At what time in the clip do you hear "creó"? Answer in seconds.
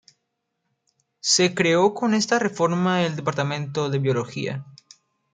1.53-1.93